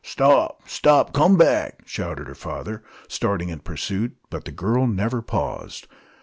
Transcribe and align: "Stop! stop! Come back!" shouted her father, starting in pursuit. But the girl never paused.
"Stop! 0.03 0.67
stop! 0.67 1.13
Come 1.13 1.37
back!" 1.37 1.83
shouted 1.85 2.25
her 2.25 2.33
father, 2.33 2.81
starting 3.07 3.49
in 3.49 3.59
pursuit. 3.59 4.13
But 4.31 4.45
the 4.45 4.51
girl 4.51 4.87
never 4.87 5.21
paused. 5.21 5.85